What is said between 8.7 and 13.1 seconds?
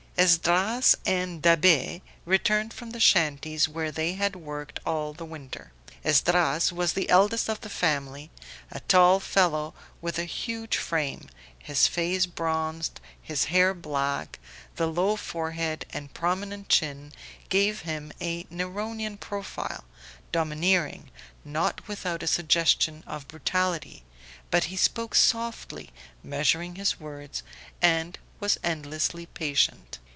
tall fellow with a huge frame, his face bronzed,